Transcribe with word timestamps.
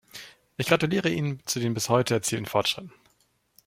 Ich 0.57 0.65
gratuliere 0.65 1.09
Ihnen 1.11 1.45
zu 1.45 1.59
den 1.59 1.75
bis 1.75 1.87
heute 1.87 2.15
erzielten 2.15 2.47
Fortschritten. 2.47 2.91